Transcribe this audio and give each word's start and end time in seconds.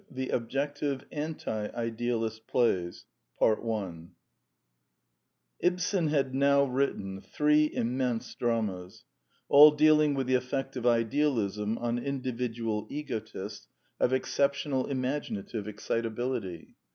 THE 0.09 0.29
OBJECTIVE 0.31 1.05
ANTI 1.11 1.69
IDEALIST 1.75 2.47
PLAYS 2.47 3.05
Ibsen 5.59 6.07
had 6.07 6.33
now 6.33 6.63
written 6.63 7.21
three 7.21 7.69
immense 7.71 8.33
dramas, 8.33 9.05
all 9.47 9.69
dealing 9.69 10.15
with 10.15 10.25
the 10.25 10.33
effect 10.33 10.75
of 10.75 10.87
idealism 10.87 11.77
on 11.77 11.99
individual 11.99 12.87
egotists 12.89 13.67
of 13.99 14.11
exceptional 14.11 14.87
imaginative 14.87 15.67
excitability. 15.67 16.77